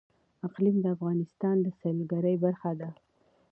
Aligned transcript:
اقلیم 0.45 0.77
د 0.81 0.85
افغانستان 0.95 1.55
د 1.61 1.67
سیلګرۍ 1.79 2.35
برخه 2.43 2.71
ده. 2.79 2.89